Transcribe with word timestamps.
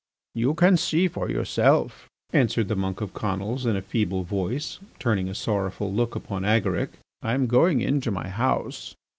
"You 0.33 0.55
can 0.55 0.77
see 0.77 1.07
for 1.07 1.29
yourself," 1.29 2.09
answered 2.33 2.69
the 2.69 2.75
monk 2.75 3.01
of 3.01 3.13
Conils 3.13 3.67
in 3.67 3.75
a 3.75 3.83
feeble 3.83 4.23
voice, 4.23 4.79
turning 4.97 5.29
a 5.29 5.35
sorrowful 5.35 5.93
look 5.93 6.15
upon 6.15 6.43
Agaric. 6.43 6.93
"I 7.21 7.35
am 7.35 7.45
going 7.45 7.81
into 7.81 8.09
my 8.09 8.27
house." 8.27 8.95